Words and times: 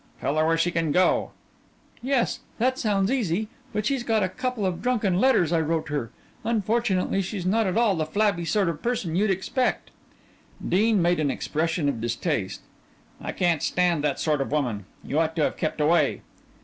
"Tell 0.19 0.35
her 0.37 0.47
where 0.47 0.57
she 0.57 0.71
can 0.71 0.91
go." 0.91 1.29
"Yes, 2.01 2.39
that 2.57 2.79
sounds 2.79 3.11
easy, 3.11 3.49
but 3.71 3.85
she's 3.85 4.01
got 4.01 4.23
a 4.23 4.29
couple 4.29 4.65
of 4.65 4.81
drunken 4.81 5.19
letters 5.19 5.51
I 5.53 5.61
wrote 5.61 5.89
her. 5.89 6.09
Unfortunately 6.43 7.21
she's 7.21 7.45
not 7.45 7.67
at 7.67 7.77
all 7.77 7.95
the 7.95 8.07
flabby 8.07 8.43
sort 8.43 8.67
of 8.67 8.81
person 8.81 9.15
you'd 9.15 9.29
expect." 9.29 9.91
Dean 10.67 11.03
made 11.03 11.19
an 11.19 11.29
expression 11.29 11.87
of 11.87 12.01
distaste. 12.01 12.61
"I 13.21 13.31
can't 13.31 13.61
stand 13.61 14.03
that 14.03 14.19
sort 14.19 14.41
of 14.41 14.51
woman. 14.51 14.85
You 15.03 15.19
ought 15.19 15.35
to 15.35 15.43
have 15.43 15.55
kept 15.55 15.79
away." 15.79 16.21